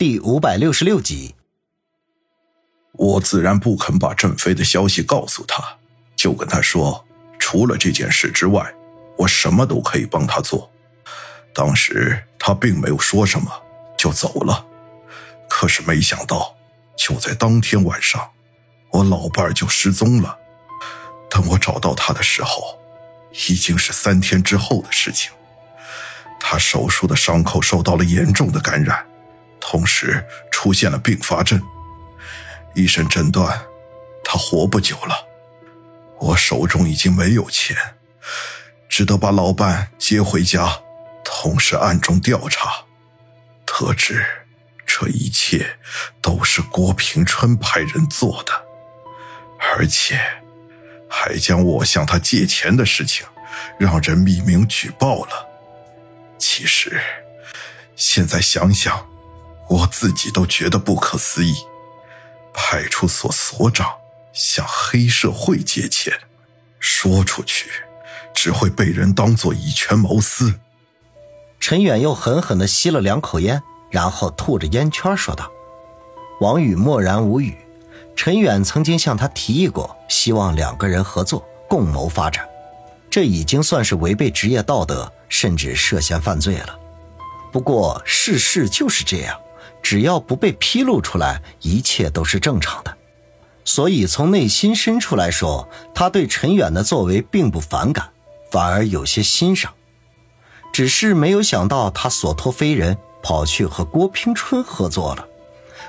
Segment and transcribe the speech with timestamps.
[0.00, 1.34] 第五百六十六集，
[2.92, 5.62] 我自然不肯把振飞的消息告诉他，
[6.16, 7.04] 就跟他说，
[7.38, 8.74] 除了这件事之外，
[9.18, 10.70] 我什么都可以帮他做。
[11.52, 13.52] 当时他并没有说什么，
[13.94, 14.64] 就走了。
[15.46, 16.56] 可是没想到，
[16.96, 18.30] 就在当天晚上，
[18.92, 20.34] 我老伴儿就失踪了。
[21.28, 22.80] 等我找到他的时候，
[23.50, 25.30] 已经是三天之后的事情。
[26.40, 29.06] 他手术的伤口受到了严重的感染。
[29.60, 31.60] 同时出现了并发症，
[32.74, 33.60] 医生诊断
[34.24, 35.14] 他活不久了。
[36.18, 37.76] 我手中已经没有钱，
[38.88, 40.80] 只得把老伴接回家，
[41.24, 42.84] 同时暗中调查，
[43.64, 44.26] 得知
[44.84, 45.78] 这一切
[46.20, 48.52] 都是郭平春派人做的，
[49.74, 50.20] 而且
[51.08, 53.26] 还将我向他借钱的事情
[53.78, 55.48] 让人匿名举报了。
[56.38, 57.00] 其实
[57.94, 59.06] 现在想想。
[59.70, 61.54] 我自己都觉得不可思议，
[62.52, 63.88] 派出所所长
[64.32, 66.12] 向黑社会借钱，
[66.80, 67.70] 说出去
[68.34, 70.52] 只会被人当作以权谋私。
[71.60, 75.48] 陈远又狠狠地吸了两口烟，然后吐着烟圈说道
[76.40, 77.56] ：“王宇默然无语。
[78.16, 82.44] 陈远曾经向他提议过，希望两个人合作共谋发展，
[83.08, 86.76] 这已经算是违背职业道德，甚至涉嫌犯罪了。
[87.52, 89.40] 不过世事就是这样。”
[89.90, 92.96] 只要不被披露出来，一切都是正常的。
[93.64, 98.08] 所以从内心深处来说，他对陈远的作为并不反感，
[98.52, 99.74] 反而有些欣赏。
[100.72, 105.26] 只是没有想到他所托非人，跑去和郭平春合作了，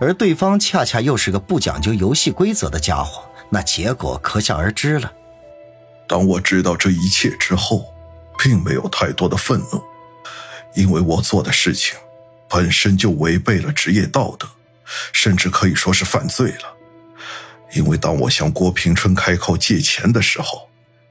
[0.00, 5.12] 而对方恰恰又是个不讲究游戏规则的家伙，那结果可想而知了。
[6.08, 7.94] 当我知道这一切之后，
[8.42, 9.80] 并没有太多的愤怒，
[10.74, 11.96] 因为我做的事情。
[12.54, 14.46] 本身就违背了职业道德，
[15.12, 16.76] 甚至可以说是犯罪了。
[17.74, 20.68] 因为当我向郭平春开口借钱的时候，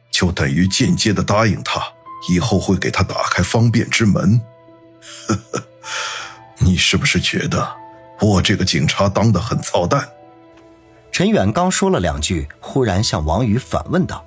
[0.10, 1.82] 就等于间接的答应他
[2.30, 4.40] 以后会给他打开方便之门。
[5.28, 5.64] 呵呵，
[6.60, 7.76] 你是不是觉得
[8.22, 10.08] 我这个警察当的很操蛋？
[11.12, 14.24] 陈远刚说了两句，忽然向王宇反问道。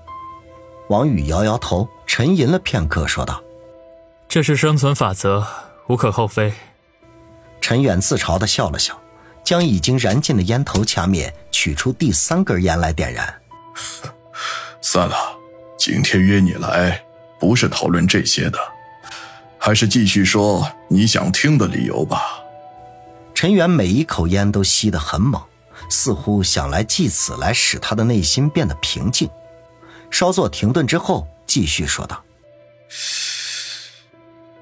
[0.91, 3.43] 王宇摇摇头，沉吟了片刻，说道
[4.29, 5.47] ：“这是生存法则，
[5.87, 6.53] 无可厚非。”
[7.67, 8.97] 陈远自嘲的笑了笑，
[9.43, 13.43] 将已经燃尽的烟头掐灭，取出第三根烟来点燃。
[14.81, 15.17] 算了，
[15.77, 17.03] 今天约你来
[17.41, 18.59] 不是讨论这些的，
[19.59, 22.23] 还是继续说你想听的理由吧。
[23.35, 25.43] 陈远每一口烟都吸得很猛，
[25.91, 29.29] 似乎想来借此来使他的内心变得平静。
[30.09, 32.23] 稍作停顿之后，继续说道：“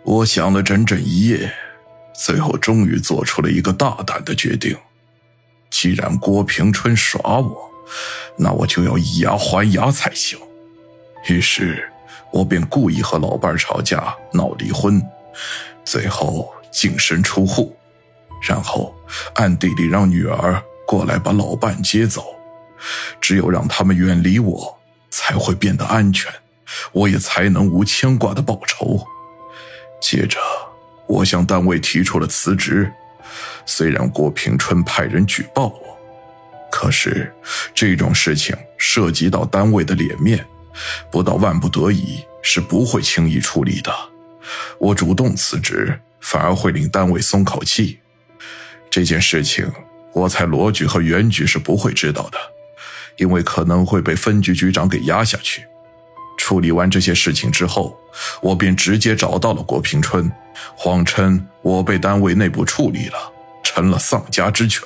[0.05, 1.55] 我想了整整一夜。”
[2.15, 4.77] 最后，终于做出了一个大胆的决定。
[5.69, 7.71] 既然郭平春耍我，
[8.39, 10.39] 那我就要以牙还牙才行。
[11.29, 11.91] 于是，
[12.33, 15.03] 我便故意和老伴吵架，闹离婚，
[15.85, 17.77] 最后净身出户，
[18.41, 18.95] 然后
[19.35, 22.25] 暗地里让女儿过来把老伴接走。
[23.21, 24.79] 只有让他们远离我，
[25.11, 26.33] 才会变得安全，
[26.93, 29.05] 我也才能无牵挂的报仇。
[30.01, 30.39] 接着。
[31.07, 32.91] 我向单位提出了辞职，
[33.67, 35.99] 虽然郭平春派人举报我，
[36.71, 37.33] 可是
[37.75, 40.45] 这种事情涉及到单位的脸面，
[41.11, 43.93] 不到万不得已是不会轻易处理的。
[44.79, 47.99] 我主动辞职，反而会令单位松口气。
[48.91, 49.71] 这件事情，
[50.13, 52.39] 我猜罗局和袁局是不会知道的，
[53.17, 55.65] 因为可能会被分局局长给压下去。
[56.37, 57.99] 处理完这些事情之后，
[58.43, 60.31] 我便直接找到了郭平春，
[60.77, 63.33] 谎称我被单位内部处理了，
[63.63, 64.83] 成了丧家之犬，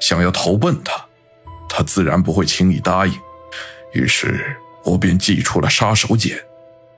[0.00, 1.06] 想要投奔他，
[1.68, 3.12] 他自然不会轻易答应。
[3.92, 6.42] 于是，我便寄出了杀手锏，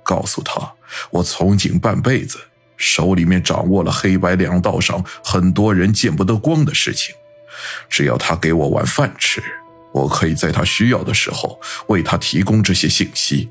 [0.03, 0.72] 告诉他
[1.10, 2.38] 我从警半辈子，
[2.77, 7.15] 手里面掌握了黑白两道上很多人见不得光的事情，
[7.89, 9.42] 只要他给我碗饭吃，
[9.92, 13.51] 我可以在他需要的时候为他提供这些信息。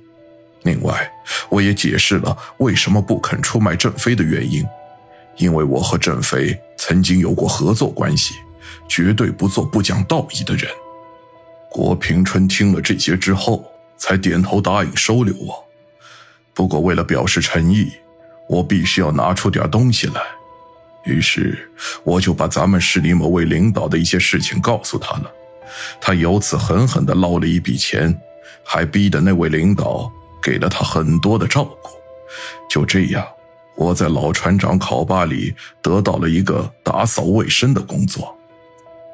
[0.63, 1.12] 另外，
[1.50, 4.65] 我也解释了为什么不肯出卖郑飞的原因，
[5.38, 8.36] 因为我和郑飞曾经有过合作关系，
[8.88, 10.69] 绝对不做不讲道义的人。
[11.69, 13.65] 郭平春听了这些之后，
[13.98, 15.63] 才点头答应收留我。
[16.54, 17.92] 不过，为了表示诚意，
[18.48, 20.21] 我必须要拿出点东西来。
[21.04, 21.69] 于是，
[22.04, 25.31] 我就把咱们市里某位领导的一些事情告诉他了。
[26.00, 28.18] 他由此狠狠地捞了一笔钱，
[28.63, 30.10] 还逼得那位领导。
[30.43, 31.89] 给了他很多的照顾，
[32.69, 33.25] 就这样，
[33.75, 38.37] 我在老船长考巴里得到了一个打扫卫生的工作。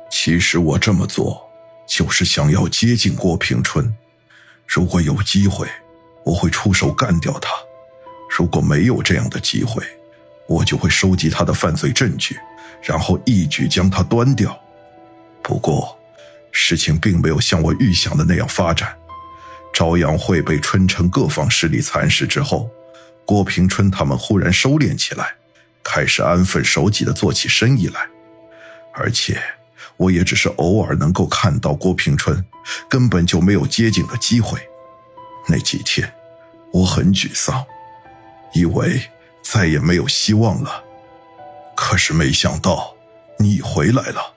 [0.10, 1.48] 其实我这么做，
[1.88, 3.94] 就是想要接近郭平春。
[4.66, 5.68] 如果有机会，
[6.26, 7.50] 我会出手干掉他；
[8.36, 9.84] 如果没有这样的机会，
[10.48, 12.36] 我就会收集他的犯罪证据，
[12.82, 14.60] 然后一举将他端掉。
[15.44, 15.98] 不过，
[16.52, 18.99] 事情并没有像我预想的那样发展。
[19.74, 22.70] 朝阳会被春城各方势力蚕食之后，
[23.26, 25.36] 郭平春他们忽然收敛起来，
[25.84, 28.08] 开始安分守己的做起生意来。
[28.94, 29.42] 而且，
[29.96, 32.44] 我也只是偶尔能够看到郭平春，
[32.90, 34.60] 根本就没有接近的机会。
[35.48, 36.12] 那几天，
[36.74, 37.66] 我很沮丧，
[38.54, 39.02] 以为
[39.42, 40.84] 再也没有希望了。
[41.76, 42.94] 可是没想到，
[43.38, 44.34] 你回来了。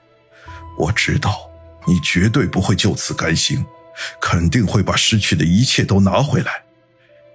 [0.77, 1.49] 我知道，
[1.85, 3.65] 你绝对不会就此甘心。
[4.19, 6.63] 肯定会把失去的一切都拿回来，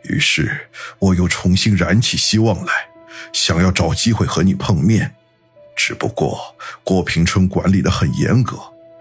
[0.03, 0.69] 于是
[0.99, 2.89] 我又重新燃起希望来，
[3.33, 5.15] 想要找机会和你碰面。
[5.75, 8.57] 只不过郭平春管理的很严格，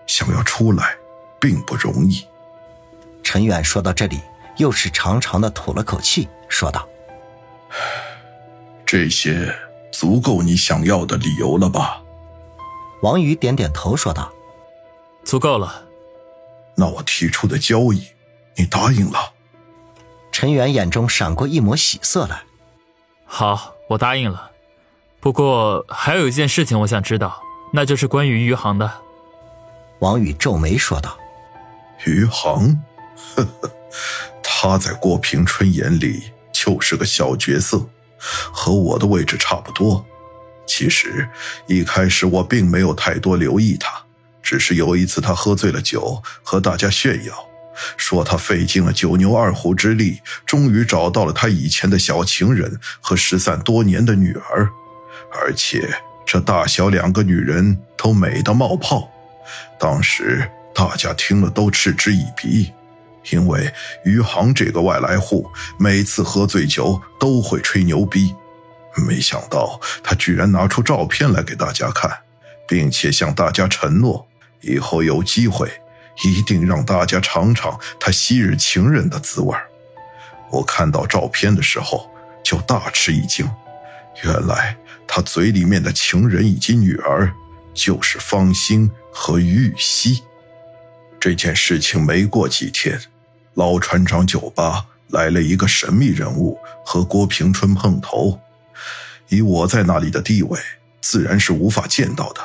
[0.06, 0.96] 想要出来
[1.40, 2.25] 并不容易。
[3.24, 4.19] 陈远说到这里，
[4.58, 6.88] 又是长长的吐了口气，说道
[8.86, 9.54] ：“这些
[9.92, 12.02] 足够你想要的理由了吧？”
[13.04, 14.31] 王宇点点头，说道
[15.25, 15.87] ：“足够了。”
[16.80, 18.08] 那我提出的交易，
[18.56, 19.34] 你答应了？
[20.32, 22.44] 陈远眼中闪过一抹喜色来。
[23.26, 24.52] 好，我答应了。
[25.20, 27.42] 不过还有一件事情我想知道，
[27.74, 28.92] 那就是关于余杭的。
[30.00, 31.18] 王宇皱眉说道
[32.06, 32.80] ：“余杭，
[33.36, 33.72] 呵呵，
[34.44, 37.90] 他在郭平春眼里就是个小角色，
[38.20, 40.06] 和我的位置差不多。
[40.68, 41.28] 其实
[41.66, 43.97] 一开始我并没有太多留意他。”
[44.48, 47.34] 只是有一次，他喝醉了酒，和大家炫耀，
[47.98, 54.70] 说他费尽了九牛二虎之力，终于找到了他以前的小情人和失散多年的女儿，
[55.34, 55.94] 而且
[56.26, 59.12] 这大小两个女人都美得冒泡。
[59.78, 62.72] 当时大家听了都嗤之以鼻，
[63.32, 63.70] 因为
[64.06, 65.46] 余杭这个外来户
[65.78, 68.34] 每次喝醉酒都会吹牛逼，
[69.06, 72.20] 没想到他居然拿出照片来给大家看，
[72.66, 74.26] 并且向大家承诺。
[74.62, 75.71] 以后有机会，
[76.24, 79.56] 一定让大家尝尝他昔日情人的滋味
[80.50, 82.09] 我看到照片的时候
[82.44, 83.50] 就大吃一惊，
[84.24, 84.75] 原来
[85.07, 87.31] 他嘴里面的情人以及女儿
[87.74, 90.24] 就是方兴和玉溪。
[91.19, 93.00] 这件事情没过几天，
[93.54, 98.39] 老船长酒吧来了一个神秘人物和郭平春碰头。
[99.30, 100.59] 以我在那里的地位，
[101.01, 102.42] 自然是无法见到的。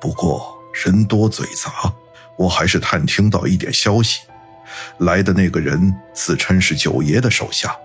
[0.00, 0.61] 不过。
[0.72, 1.92] 人多嘴杂，
[2.36, 4.20] 我还是探听到一点消息。
[4.98, 7.76] 来的那个人自称是九爷的手下，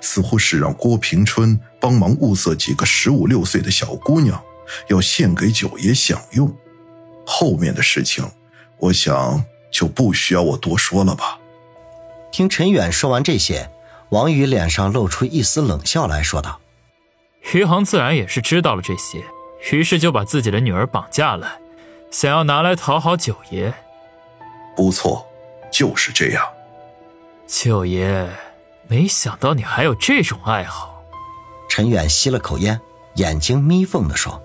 [0.00, 4.40] 似乎是让郭平春帮忙物色几个十五六岁的小姑娘，
[4.88, 6.54] 要献给九爷享用。
[7.26, 8.24] 后面的事情，
[8.78, 11.38] 我想就不需要我多说了吧。
[12.30, 13.70] 听陈远说完这些，
[14.10, 16.60] 王宇脸上露出一丝冷笑来说道
[17.52, 19.24] ：“余杭自然也是知道了这些，
[19.72, 21.58] 于是就把自己的女儿绑架来。”
[22.10, 23.72] 想要拿来讨好九爷，
[24.76, 25.24] 不错，
[25.70, 26.44] 就是这样。
[27.46, 28.28] 九爷，
[28.88, 31.04] 没想到你还有这种爱好。
[31.68, 32.80] 陈远吸了口烟，
[33.14, 34.42] 眼睛眯缝的说：“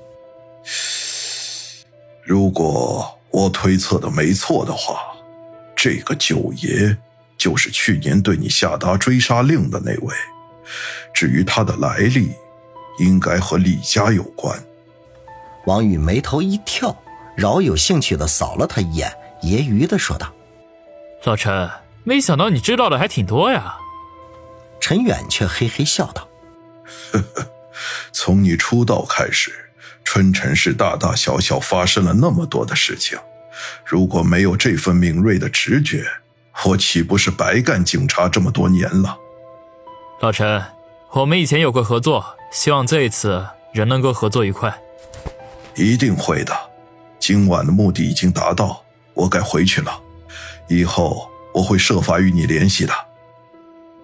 [2.21, 4.99] 如果我推测的没错的话，
[5.75, 6.95] 这个九爷
[7.35, 10.15] 就是去年对你下达追杀令的那位。
[11.11, 12.31] 至于他的来历，
[12.99, 14.55] 应该和李家有关。”
[15.65, 16.95] 王宇眉头一跳。
[17.35, 19.11] 饶有兴趣的扫了他一眼，
[19.41, 20.33] 揶揄的说道
[21.23, 21.69] ：“老陈，
[22.03, 23.77] 没想到你知道的还挺多呀。”
[24.79, 26.27] 陈远却嘿嘿笑道
[27.11, 27.47] ：“呵呵，
[28.11, 29.51] 从你出道开始，
[30.03, 33.17] 春城市大大小小发生了那么多的事情，
[33.83, 36.05] 如果没有这份敏锐的直觉，
[36.65, 39.17] 我岂不是白干警察这么多年了？”
[40.21, 40.63] 老陈，
[41.11, 44.79] 我们以前有过合作，希望这一次仍能够合作愉快。
[45.75, 46.64] 一定会的。
[47.27, 48.83] 今晚的目的已经达到，
[49.15, 49.99] 我该回去了。
[50.67, 52.93] 以后我会设法与你联系的。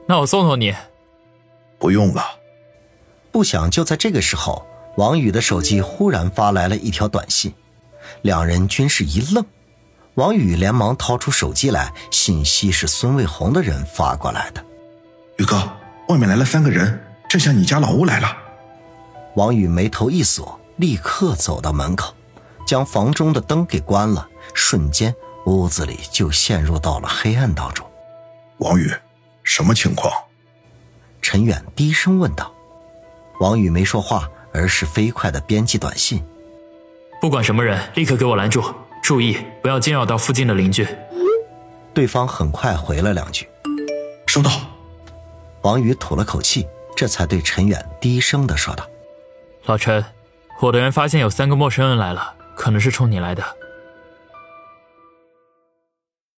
[0.08, 0.74] 那我送送你。
[1.78, 2.26] 不用了。
[3.32, 4.66] 不想就在这个时候，
[4.98, 7.54] 王宇的手机忽然发来了一条短信，
[8.24, 9.46] 两人均是一愣。
[10.16, 14.66] 王宇连忙掏出手机来，信息是孙卫红的人发过来的。
[15.38, 15.62] 宇哥，
[16.08, 17.00] 外面来了三个人，
[17.30, 18.36] 正向你家老屋来了。
[19.36, 22.16] 王宇眉头一锁，立刻走到门口。
[22.72, 25.14] 将房中的灯给关了，瞬间
[25.46, 27.86] 屋子里就陷入到了黑暗当中。
[28.60, 28.90] 王宇，
[29.44, 30.10] 什么情况？
[31.22, 32.50] 陈远低声问道。
[33.42, 36.24] 王宇没说话，而是飞快的编辑短信。
[37.20, 38.64] 不管什么人，立刻给我拦住！
[39.04, 40.88] 注意，不要惊扰到附近的邻居。
[41.94, 43.50] 对方很快回了两句
[44.28, 44.50] ：“收到。”
[45.64, 48.88] 王宇吐了口气，这才对陈远低声的说道
[49.68, 50.06] ：“老陈，
[50.62, 53.44] 我的人发现有三个陌生人来了，可能是冲你来的。”